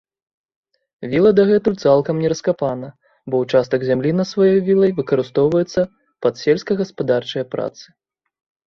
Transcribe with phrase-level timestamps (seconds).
[1.11, 2.89] Віла дагэтуль цалкам не раскапана,
[3.35, 4.29] бо ўчастак зямлі над
[4.71, 5.81] вілай выкарыстоўваецца
[6.27, 7.85] пад сельска-гаспадарчыя працы.